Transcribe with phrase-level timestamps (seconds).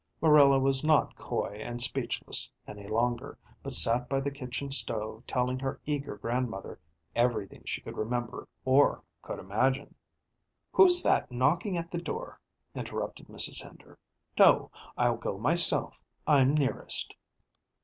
[0.19, 5.59] Marilla was not coy and speechless any longer, but sat by the kitchen stove telling
[5.59, 6.79] her eager grandmother
[7.15, 9.93] everything she could remember or could imagine.
[10.71, 12.39] "Who's that knocking at the door?"
[12.73, 13.61] interrupted Mrs.
[13.61, 13.99] Hender.
[14.39, 17.13] "No, I'll go myself; I'm nearest."